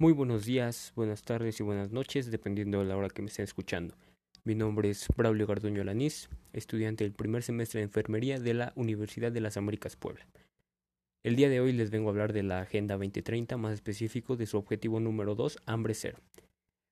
Muy 0.00 0.12
buenos 0.12 0.46
días, 0.46 0.92
buenas 0.94 1.22
tardes 1.22 1.58
y 1.58 1.64
buenas 1.64 1.90
noches, 1.90 2.30
dependiendo 2.30 2.78
de 2.78 2.84
la 2.84 2.96
hora 2.96 3.08
que 3.08 3.20
me 3.20 3.26
estén 3.26 3.42
escuchando. 3.42 3.96
Mi 4.44 4.54
nombre 4.54 4.90
es 4.90 5.08
Braulio 5.16 5.44
Garduño 5.48 5.82
Lanís, 5.82 6.28
estudiante 6.52 7.02
del 7.02 7.12
primer 7.12 7.42
semestre 7.42 7.80
de 7.80 7.86
enfermería 7.86 8.38
de 8.38 8.54
la 8.54 8.72
Universidad 8.76 9.32
de 9.32 9.40
las 9.40 9.56
Américas 9.56 9.96
Puebla. 9.96 10.24
El 11.24 11.34
día 11.34 11.48
de 11.48 11.60
hoy 11.60 11.72
les 11.72 11.90
vengo 11.90 12.08
a 12.08 12.12
hablar 12.12 12.32
de 12.32 12.44
la 12.44 12.60
Agenda 12.60 12.94
2030, 12.94 13.56
más 13.56 13.74
específico 13.74 14.36
de 14.36 14.46
su 14.46 14.56
objetivo 14.56 15.00
número 15.00 15.34
2, 15.34 15.58
hambre 15.66 15.94
cero. 15.94 16.20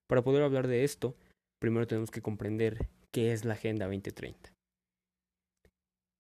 Para 0.09 0.23
poder 0.23 0.43
hablar 0.43 0.67
de 0.67 0.83
esto, 0.83 1.15
primero 1.61 1.87
tenemos 1.87 2.11
que 2.11 2.23
comprender 2.23 2.89
qué 3.13 3.33
es 3.33 3.45
la 3.45 3.55
Agenda 3.55 3.87
2030. 3.87 4.53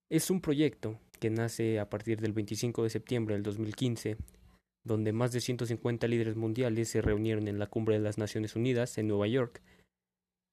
Es 0.08 0.30
un 0.30 0.40
proyecto 0.40 1.00
que 1.18 1.30
nace 1.30 1.80
a 1.80 1.90
partir 1.90 2.20
del 2.20 2.32
25 2.32 2.84
de 2.84 2.90
septiembre 2.90 3.34
del 3.34 3.42
2015 3.42 4.18
donde 4.86 5.12
más 5.12 5.32
de 5.32 5.40
150 5.40 6.06
líderes 6.06 6.36
mundiales 6.36 6.88
se 6.88 7.02
reunieron 7.02 7.48
en 7.48 7.58
la 7.58 7.66
Cumbre 7.66 7.96
de 7.96 8.02
las 8.02 8.18
Naciones 8.18 8.54
Unidas 8.54 8.96
en 8.98 9.08
Nueva 9.08 9.26
York, 9.26 9.60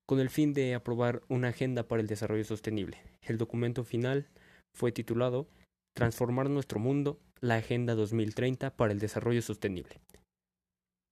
con 0.08 0.20
el 0.20 0.30
fin 0.30 0.54
de 0.54 0.74
aprobar 0.74 1.22
una 1.30 1.50
agenda 1.50 1.88
para 1.88 2.02
el 2.02 2.08
desarrollo 2.08 2.44
sostenible. 2.44 2.98
El 3.22 3.38
documento 3.38 3.84
final 3.84 4.28
fue 4.74 4.92
titulado 4.92 5.48
Transformar 5.96 6.50
nuestro 6.50 6.80
mundo, 6.80 7.20
la 7.40 7.56
Agenda 7.56 7.94
2030 7.94 8.76
para 8.76 8.92
el 8.92 9.00
Desarrollo 9.00 9.42
Sostenible. 9.42 10.02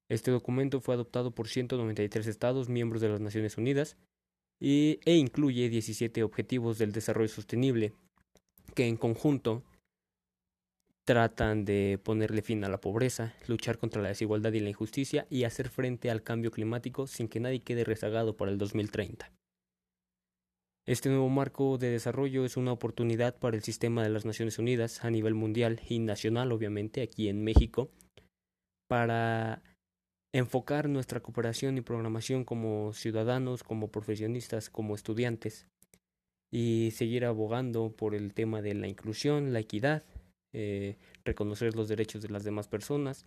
Este 0.10 0.32
documento 0.32 0.82
fue 0.82 0.96
adoptado 0.96 1.32
por 1.32 1.48
193 1.48 2.26
estados 2.26 2.68
miembros 2.68 3.02
de 3.02 3.10
las 3.10 3.22
Naciones 3.22 3.58
Unidas 3.58 3.96
y, 4.60 5.00
e 5.06 5.16
incluye 5.16 5.70
17 5.70 6.24
objetivos 6.24 6.80
del 6.80 6.92
desarrollo 6.92 7.30
sostenible 7.30 7.94
que 8.74 8.88
en 8.88 8.98
conjunto 8.98 9.64
tratan 11.06 11.66
de 11.66 12.00
ponerle 12.04 12.42
fin 12.42 12.64
a 12.64 12.70
la 12.70 12.80
pobreza, 12.80 13.34
luchar 13.48 13.78
contra 13.78 14.02
la 14.02 14.10
desigualdad 14.10 14.54
y 14.54 14.60
la 14.60 14.70
injusticia 14.70 15.28
y 15.30 15.44
hacer 15.44 15.70
frente 15.70 16.12
al 16.12 16.24
cambio 16.24 16.52
climático 16.52 17.08
sin 17.08 17.28
que 17.28 17.40
nadie 17.40 17.62
quede 17.62 17.84
rezagado 17.84 18.38
para 18.38 18.52
el 18.52 18.58
2030. 18.58 19.32
Este 20.88 21.10
nuevo 21.10 21.30
marco 21.30 21.78
de 21.78 21.92
desarrollo 21.92 22.44
es 22.44 22.58
una 22.58 22.72
oportunidad 22.72 23.38
para 23.38 23.56
el 23.56 23.64
sistema 23.64 24.04
de 24.04 24.10
las 24.10 24.26
Naciones 24.26 24.58
Unidas 24.58 25.04
a 25.06 25.12
nivel 25.12 25.36
mundial 25.36 25.80
y 25.88 26.00
nacional, 26.00 26.52
obviamente, 26.52 27.02
aquí 27.02 27.30
en 27.30 27.44
México, 27.44 27.92
para 28.88 29.62
enfocar 30.34 30.90
nuestra 30.90 31.20
cooperación 31.20 31.78
y 31.78 31.82
programación 31.82 32.46
como 32.46 32.94
ciudadanos, 32.94 33.64
como 33.64 33.90
profesionistas, 33.90 34.70
como 34.70 34.96
estudiantes, 34.96 35.68
y 36.52 36.90
seguir 36.92 37.26
abogando 37.26 37.96
por 37.96 38.16
el 38.16 38.34
tema 38.34 38.62
de 38.62 38.74
la 38.74 38.88
inclusión, 38.88 39.54
la 39.54 39.60
equidad, 39.60 40.04
eh, 40.54 40.98
reconocer 41.24 41.76
los 41.76 41.88
derechos 41.88 42.22
de 42.22 42.30
las 42.30 42.44
demás 42.44 42.68
personas 42.68 43.26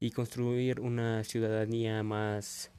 y 0.00 0.10
construir 0.10 0.80
una 0.80 1.22
ciudadanía 1.24 2.02
más 2.02 2.72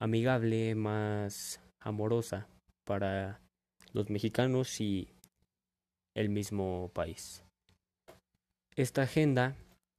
amigable, 0.00 0.74
más 0.74 1.60
amorosa 1.80 2.48
para 2.84 3.40
los 3.92 4.10
mexicanos 4.10 4.80
y 4.80 5.08
el 6.14 6.28
mismo 6.28 6.90
país. 6.94 7.42
Esta 8.76 9.02
agenda 9.02 9.56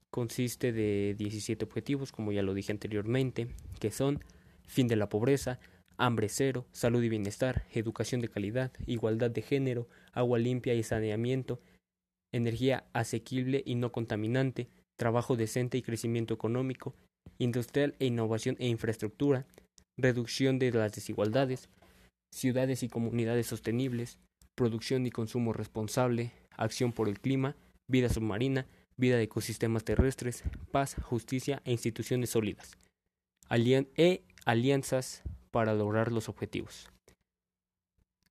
consiste 0.09 0.71
de 0.71 1.15
17 1.17 1.65
objetivos, 1.65 2.11
como 2.11 2.31
ya 2.31 2.41
lo 2.41 2.53
dije 2.53 2.71
anteriormente, 2.71 3.49
que 3.79 3.91
son 3.91 4.23
fin 4.65 4.87
de 4.87 4.95
la 4.95 5.09
pobreza, 5.09 5.59
hambre 5.97 6.29
cero, 6.29 6.65
salud 6.71 7.03
y 7.03 7.09
bienestar, 7.09 7.65
educación 7.73 8.21
de 8.21 8.29
calidad, 8.29 8.71
igualdad 8.85 9.31
de 9.31 9.41
género, 9.41 9.87
agua 10.13 10.39
limpia 10.39 10.73
y 10.73 10.83
saneamiento, 10.83 11.59
energía 12.31 12.85
asequible 12.93 13.63
y 13.65 13.75
no 13.75 13.91
contaminante, 13.91 14.67
trabajo 14.97 15.35
decente 15.35 15.77
y 15.77 15.81
crecimiento 15.81 16.33
económico, 16.33 16.95
industrial 17.37 17.95
e 17.99 18.05
innovación 18.05 18.55
e 18.59 18.67
infraestructura, 18.67 19.45
reducción 19.97 20.59
de 20.59 20.71
las 20.71 20.93
desigualdades, 20.93 21.69
ciudades 22.31 22.83
y 22.83 22.89
comunidades 22.89 23.47
sostenibles, 23.47 24.19
producción 24.55 25.05
y 25.05 25.11
consumo 25.11 25.53
responsable, 25.53 26.31
acción 26.57 26.91
por 26.91 27.09
el 27.09 27.19
clima, 27.19 27.55
vida 27.87 28.09
submarina, 28.09 28.67
vida 28.97 29.17
de 29.17 29.23
ecosistemas 29.23 29.83
terrestres, 29.83 30.43
paz, 30.71 30.95
justicia 31.01 31.61
e 31.65 31.71
instituciones 31.71 32.29
sólidas, 32.29 32.77
e 33.49 34.23
alianzas 34.45 35.23
para 35.51 35.73
lograr 35.73 36.11
los 36.11 36.29
objetivos. 36.29 36.89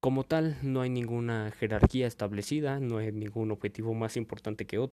Como 0.04 0.24
tal, 0.24 0.58
no 0.60 0.82
hay 0.82 0.90
ninguna 0.90 1.50
jerarquía 1.58 2.06
establecida, 2.06 2.78
no 2.78 2.98
hay 2.98 3.10
ningún 3.10 3.50
objetivo 3.50 3.94
más 3.94 4.18
importante 4.18 4.66
que 4.66 4.76
otro. 4.76 4.94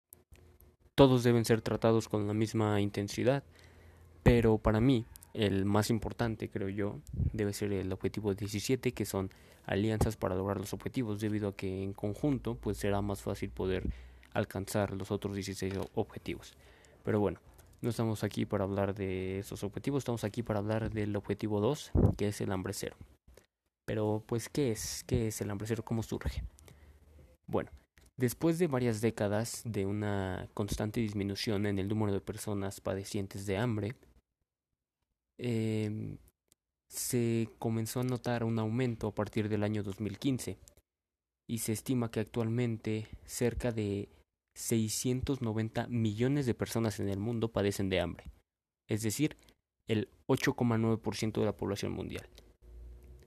Todos 0.96 1.22
deben 1.22 1.44
ser 1.44 1.62
tratados 1.62 2.08
con 2.08 2.26
la 2.26 2.34
misma 2.34 2.80
intensidad, 2.80 3.44
pero 4.24 4.58
para 4.58 4.80
mí 4.80 5.06
el 5.32 5.64
más 5.64 5.90
importante, 5.90 6.48
creo 6.48 6.70
yo, 6.70 6.98
debe 7.32 7.52
ser 7.52 7.72
el 7.72 7.92
objetivo 7.92 8.34
17, 8.34 8.90
que 8.90 9.04
son 9.04 9.30
alianzas 9.64 10.16
para 10.16 10.34
lograr 10.34 10.58
los 10.58 10.72
objetivos, 10.72 11.20
debido 11.20 11.50
a 11.50 11.56
que 11.56 11.84
en 11.84 11.92
conjunto 11.92 12.56
pues 12.56 12.76
será 12.76 13.00
más 13.00 13.22
fácil 13.22 13.50
poder 13.50 13.84
alcanzar 14.32 14.90
los 14.90 15.12
otros 15.12 15.36
16 15.36 15.74
objetivos. 15.94 16.54
Pero 17.04 17.20
bueno, 17.20 17.38
no 17.80 17.90
estamos 17.90 18.24
aquí 18.24 18.44
para 18.44 18.64
hablar 18.64 18.92
de 18.96 19.38
esos 19.38 19.62
objetivos, 19.62 19.98
estamos 19.98 20.24
aquí 20.24 20.42
para 20.42 20.58
hablar 20.58 20.90
del 20.90 21.14
objetivo 21.14 21.60
2, 21.60 21.92
que 22.16 22.26
es 22.26 22.40
el 22.40 22.50
hambre 22.50 22.72
cero. 22.72 22.96
Pero, 23.86 24.22
pues, 24.26 24.48
¿qué 24.48 24.72
es? 24.72 25.04
¿Qué 25.04 25.28
es 25.28 25.40
el 25.40 25.50
hambre 25.50 25.68
cero? 25.68 25.84
¿Cómo 25.84 26.02
surge? 26.02 26.42
Bueno, 27.46 27.70
después 28.16 28.58
de 28.58 28.66
varias 28.66 29.00
décadas 29.00 29.62
de 29.64 29.86
una 29.86 30.48
constante 30.54 31.00
disminución 31.00 31.66
en 31.66 31.78
el 31.78 31.88
número 31.88 32.12
de 32.12 32.20
personas 32.20 32.80
padecientes 32.80 33.46
de 33.46 33.56
hambre, 33.56 33.94
eh, 35.38 36.18
se 36.88 37.48
comenzó 37.58 38.00
a 38.00 38.04
notar 38.04 38.44
un 38.44 38.58
aumento 38.58 39.08
a 39.08 39.14
partir 39.14 39.48
del 39.48 39.62
año 39.62 39.82
2015 39.82 40.58
y 41.48 41.58
se 41.58 41.72
estima 41.72 42.10
que 42.10 42.20
actualmente 42.20 43.06
cerca 43.24 43.70
de 43.70 44.08
690 44.56 45.86
millones 45.88 46.46
de 46.46 46.54
personas 46.54 46.98
en 46.98 47.08
el 47.08 47.18
mundo 47.18 47.52
padecen 47.52 47.88
de 47.88 48.00
hambre, 48.00 48.32
es 48.88 49.02
decir, 49.02 49.36
el 49.88 50.08
8,9% 50.26 51.40
de 51.40 51.44
la 51.44 51.56
población 51.56 51.92
mundial. 51.92 52.28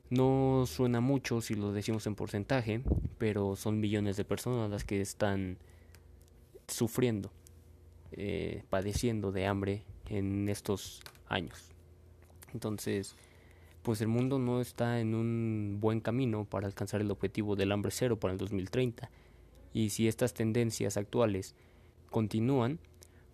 No 0.10 0.66
suena 0.66 1.02
mucho 1.02 1.42
si 1.42 1.54
lo 1.54 1.72
decimos 1.72 2.08
en 2.08 2.16
porcentaje, 2.16 2.82
pero 3.18 3.56
son 3.56 3.80
millones 3.80 4.18
de 4.18 4.26
personas 4.26 4.70
las 4.72 4.84
que 4.84 5.02
están 5.02 5.58
sufriendo, 6.68 7.32
eh, 8.12 8.64
padeciendo 8.70 9.32
de 9.32 9.46
hambre 9.46 9.84
en 10.08 10.50
estos 10.50 11.02
años. 11.28 11.70
Entonces, 12.54 13.16
pues 13.84 14.02
el 14.02 14.08
mundo 14.08 14.40
no 14.40 14.62
está 14.62 15.00
en 15.00 15.14
un 15.14 15.78
buen 15.80 16.00
camino 16.00 16.46
para 16.46 16.68
alcanzar 16.68 17.02
el 17.02 17.12
objetivo 17.12 17.56
del 17.56 17.72
hambre 17.72 17.92
cero 17.92 18.20
para 18.20 18.34
el 18.34 18.40
2030. 18.40 19.10
Y 19.74 19.92
si 19.92 20.08
estas 20.08 20.34
tendencias 20.34 20.98
actuales 20.98 21.56
continúan, 22.10 22.80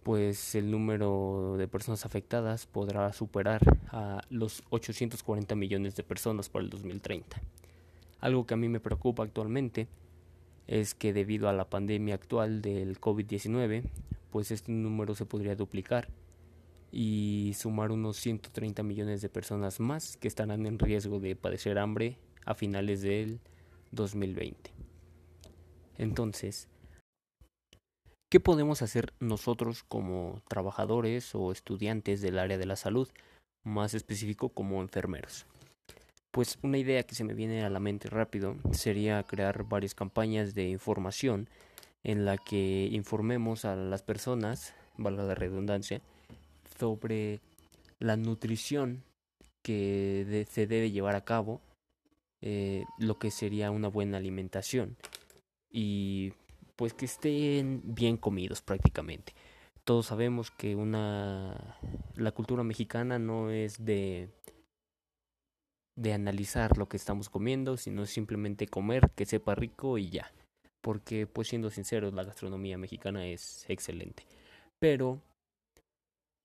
pues 0.05 0.53
el 0.53 0.69
número 0.69 1.55
de 1.57 1.67
personas 1.67 2.05
afectadas 2.05 2.67
podrá 2.67 3.11
superar 3.11 3.59
a 3.87 4.21
los 4.29 4.61
840 4.69 5.55
millones 5.55 5.95
de 5.95 6.03
personas 6.03 6.47
para 6.47 6.63
el 6.63 6.69
2030. 6.69 7.41
Algo 8.19 8.45
que 8.45 8.53
a 8.53 8.57
mí 8.57 8.69
me 8.69 8.79
preocupa 8.79 9.23
actualmente 9.23 9.87
es 10.67 10.93
que 10.93 11.11
debido 11.11 11.49
a 11.49 11.53
la 11.53 11.71
pandemia 11.71 12.13
actual 12.13 12.61
del 12.61 13.01
COVID-19, 13.01 13.81
pues 14.29 14.51
este 14.51 14.71
número 14.71 15.15
se 15.15 15.25
podría 15.25 15.55
duplicar 15.55 16.07
y 16.91 17.53
sumar 17.57 17.91
unos 17.91 18.17
130 18.17 18.83
millones 18.83 19.23
de 19.23 19.29
personas 19.29 19.79
más 19.79 20.17
que 20.17 20.27
estarán 20.27 20.67
en 20.67 20.77
riesgo 20.77 21.19
de 21.19 21.35
padecer 21.35 21.79
hambre 21.79 22.19
a 22.45 22.53
finales 22.53 23.01
del 23.01 23.39
2020. 23.89 24.69
Entonces, 25.97 26.67
¿Qué 28.31 28.39
podemos 28.39 28.81
hacer 28.81 29.13
nosotros 29.19 29.83
como 29.83 30.41
trabajadores 30.47 31.35
o 31.35 31.51
estudiantes 31.51 32.21
del 32.21 32.39
área 32.39 32.57
de 32.57 32.65
la 32.65 32.75
salud, 32.75 33.07
más 33.63 33.93
específico 33.93 34.49
como 34.49 34.81
enfermeros? 34.81 35.45
Pues 36.31 36.57
una 36.63 36.77
idea 36.77 37.03
que 37.03 37.15
se 37.15 37.23
me 37.23 37.33
viene 37.33 37.63
a 37.63 37.69
la 37.69 37.79
mente 37.79 38.09
rápido 38.09 38.57
sería 38.71 39.23
crear 39.23 39.63
varias 39.63 39.93
campañas 39.93 40.53
de 40.53 40.67
información 40.69 41.47
en 42.03 42.25
la 42.25 42.37
que 42.37 42.89
informemos 42.91 43.63
a 43.63 43.75
las 43.75 44.03
personas, 44.03 44.73
valga 44.97 45.23
la 45.23 45.35
redundancia, 45.35 46.01
sobre 46.77 47.39
la 47.99 48.17
nutrición 48.17 49.03
que 49.63 50.45
se 50.49 50.67
debe 50.67 50.91
llevar 50.91 51.15
a 51.15 51.23
cabo, 51.23 51.61
eh, 52.41 52.83
lo 52.99 53.17
que 53.17 53.31
sería 53.31 53.71
una 53.71 53.87
buena 53.87 54.17
alimentación 54.17 54.97
y 55.71 56.33
pues 56.75 56.93
que 56.93 57.05
estén 57.05 57.81
bien 57.83 58.17
comidos 58.17 58.61
prácticamente. 58.61 59.33
Todos 59.83 60.07
sabemos 60.07 60.51
que 60.51 60.75
una 60.75 61.77
la 62.15 62.31
cultura 62.31 62.63
mexicana 62.63 63.19
no 63.19 63.51
es 63.51 63.83
de 63.83 64.29
de 65.97 66.13
analizar 66.13 66.77
lo 66.77 66.89
que 66.89 66.97
estamos 66.97 67.29
comiendo, 67.29 67.77
sino 67.77 68.05
simplemente 68.05 68.67
comer 68.67 69.11
que 69.15 69.25
sepa 69.25 69.55
rico 69.55 69.97
y 69.97 70.09
ya. 70.09 70.31
Porque 70.81 71.25
pues 71.25 71.47
siendo 71.47 71.69
sinceros, 71.69 72.13
la 72.13 72.23
gastronomía 72.23 72.77
mexicana 72.77 73.25
es 73.27 73.65
excelente. 73.69 74.25
Pero 74.79 75.21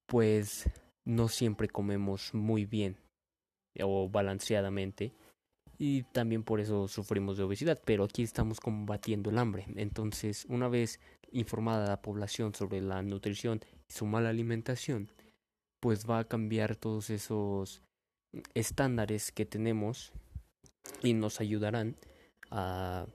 pues 0.07 0.69
no 1.05 1.29
siempre 1.29 1.69
comemos 1.69 2.35
muy 2.35 2.65
bien 2.65 2.97
o 3.81 4.09
balanceadamente 4.09 5.13
y 5.83 6.03
también 6.03 6.43
por 6.43 6.61
eso 6.61 6.89
sufrimos 6.89 7.39
de 7.39 7.45
obesidad, 7.45 7.81
pero 7.87 8.05
aquí 8.05 8.23
estamos 8.23 8.61
combatiendo 8.61 9.31
el 9.31 9.39
hambre. 9.39 9.65
Entonces, 9.77 10.45
una 10.51 10.69
vez 10.69 11.01
informada 11.33 11.89
la 11.89 12.03
población 12.03 12.55
sobre 12.55 12.83
la 12.83 13.01
nutrición 13.01 13.63
y 13.89 13.95
su 13.95 14.05
mala 14.05 14.29
alimentación, 14.29 15.11
pues 15.81 16.05
va 16.05 16.19
a 16.19 16.29
cambiar 16.29 16.77
todos 16.77 17.09
esos 17.09 17.81
estándares 18.53 19.33
que 19.33 19.47
tenemos 19.47 20.13
y 21.03 21.15
nos 21.15 21.41
ayudarán 21.41 21.97
a, 22.51 23.07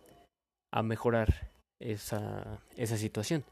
a 0.72 0.82
mejorar 0.82 1.52
esa, 1.80 2.64
esa 2.78 2.98
situación. 2.98 3.44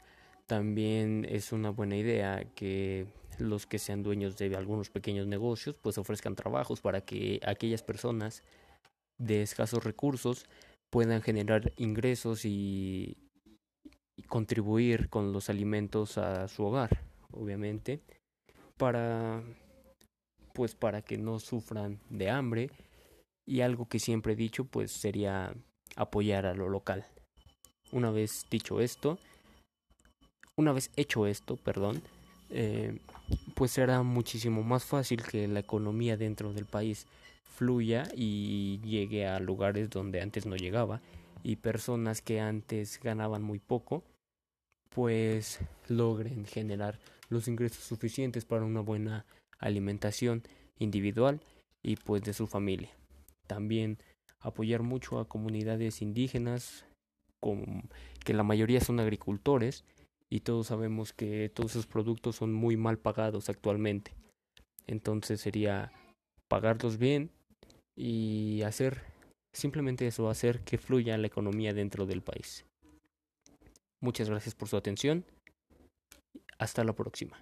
También 0.48 1.24
es 1.30 1.52
una 1.52 1.70
buena 1.70 1.96
idea 1.96 2.42
que 2.56 3.06
los 3.38 3.64
que 3.66 3.78
sean 3.78 4.02
dueños 4.02 4.36
de 4.38 4.56
algunos 4.56 4.90
pequeños 4.90 5.28
negocios 5.28 5.76
pues 5.80 5.98
ofrezcan 5.98 6.34
trabajos 6.34 6.80
para 6.80 7.02
que 7.02 7.38
aquellas 7.44 7.84
personas 7.84 8.42
de 9.24 9.42
escasos 9.42 9.82
recursos 9.84 10.46
puedan 10.90 11.22
generar 11.22 11.72
ingresos 11.76 12.44
y, 12.44 13.16
contribuir 14.28 15.08
con 15.10 15.32
los 15.32 15.50
alimentos 15.50 16.18
a 16.18 16.46
su 16.46 16.64
hogar, 16.64 17.02
obviamente, 17.32 18.00
para 18.76 19.42
pues 20.52 20.76
para 20.76 21.02
que 21.02 21.18
no 21.18 21.40
sufran 21.40 21.98
de 22.10 22.30
hambre 22.30 22.70
y 23.44 23.60
algo 23.60 23.88
que 23.88 23.98
siempre 23.98 24.34
he 24.34 24.36
dicho 24.36 24.64
pues 24.64 24.92
sería 24.92 25.52
apoyar 25.96 26.46
a 26.46 26.54
lo 26.54 26.68
local. 26.68 27.04
Una 27.90 28.12
vez 28.12 28.46
dicho 28.50 28.80
esto, 28.80 29.18
una 30.56 30.72
vez 30.72 30.92
hecho 30.96 31.26
esto, 31.26 31.56
perdón, 31.56 32.02
eh, 32.50 32.98
pues 33.54 33.72
será 33.72 34.02
muchísimo 34.02 34.62
más 34.62 34.84
fácil 34.84 35.22
que 35.22 35.48
la 35.48 35.60
economía 35.60 36.16
dentro 36.16 36.52
del 36.52 36.66
país 36.66 37.06
fluya 37.44 38.08
y 38.14 38.80
llegue 38.80 39.26
a 39.26 39.38
lugares 39.38 39.90
donde 39.90 40.20
antes 40.20 40.46
no 40.46 40.56
llegaba 40.56 41.00
y 41.42 41.56
personas 41.56 42.20
que 42.20 42.40
antes 42.40 43.00
ganaban 43.02 43.42
muy 43.42 43.58
poco 43.58 44.02
pues 44.94 45.60
logren 45.88 46.46
generar 46.46 46.98
los 47.28 47.48
ingresos 47.48 47.84
suficientes 47.84 48.44
para 48.44 48.64
una 48.64 48.80
buena 48.80 49.26
alimentación 49.58 50.42
individual 50.78 51.40
y 51.82 51.96
pues 51.96 52.22
de 52.22 52.32
su 52.32 52.46
familia. 52.46 52.90
También 53.46 53.98
apoyar 54.40 54.82
mucho 54.82 55.18
a 55.18 55.28
comunidades 55.28 56.02
indígenas 56.02 56.84
con, 57.40 57.88
que 58.24 58.34
la 58.34 58.42
mayoría 58.42 58.80
son 58.80 59.00
agricultores 59.00 59.84
y 60.34 60.40
todos 60.40 60.66
sabemos 60.66 61.12
que 61.12 61.48
todos 61.48 61.70
esos 61.70 61.86
productos 61.86 62.34
son 62.34 62.52
muy 62.52 62.76
mal 62.76 62.98
pagados 62.98 63.48
actualmente. 63.48 64.16
Entonces 64.88 65.40
sería 65.40 65.92
pagarlos 66.48 66.98
bien 66.98 67.30
y 67.96 68.62
hacer 68.62 69.04
simplemente 69.52 70.08
eso, 70.08 70.28
hacer 70.28 70.58
que 70.62 70.76
fluya 70.76 71.16
la 71.18 71.28
economía 71.28 71.72
dentro 71.72 72.04
del 72.04 72.20
país. 72.20 72.66
Muchas 74.02 74.28
gracias 74.28 74.56
por 74.56 74.66
su 74.66 74.76
atención. 74.76 75.24
Hasta 76.58 76.82
la 76.82 76.94
próxima. 76.94 77.40